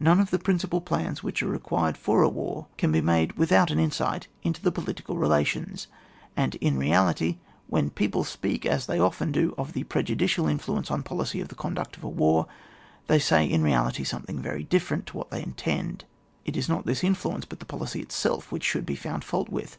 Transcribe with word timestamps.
None 0.00 0.18
of 0.18 0.30
the 0.30 0.38
principal 0.40 0.80
plans 0.80 1.22
which 1.22 1.44
are 1.44 1.48
required 1.48 1.96
for 1.96 2.22
a 2.22 2.28
war 2.28 2.66
can 2.76 2.90
be 2.90 3.00
made 3.00 3.34
without 3.34 3.70
an 3.70 3.78
insight 3.78 4.04
r 4.04 4.16
68 4.18 4.18
ON 4.18 4.24
WAR. 4.24 4.24
[book 4.24 4.32
vm. 4.32 4.46
into 4.48 4.62
the 4.62 4.72
political 4.72 5.16
relations; 5.16 5.86
and, 6.36 6.54
in 6.56 6.76
reality, 6.76 7.38
when 7.68 7.88
people 7.90 8.24
speak, 8.24 8.66
as 8.66 8.86
they 8.86 8.98
often 8.98 9.30
do, 9.30 9.54
of 9.56 9.72
the 9.72 9.84
prejudicial 9.84 10.48
influence 10.48 10.90
of 10.90 11.04
policy 11.04 11.40
on 11.40 11.46
the 11.46 11.54
conduct 11.54 11.96
of 11.96 12.02
a 12.02 12.08
war, 12.08 12.48
they 13.06 13.20
say 13.20 13.44
in 13.46 13.62
reality 13.62 14.02
some 14.02 14.22
thing 14.22 14.42
very 14.42 14.64
different 14.64 15.06
to 15.06 15.16
what 15.16 15.30
they 15.30 15.40
intend. 15.40 16.04
It 16.44 16.56
is 16.56 16.68
not 16.68 16.84
this 16.84 17.04
influence 17.04 17.44
but 17.44 17.60
the 17.60 17.64
policy 17.64 18.00
itself 18.00 18.50
which 18.50 18.64
should 18.64 18.84
be 18.84 18.96
found 18.96 19.22
fault 19.22 19.50
with. 19.50 19.78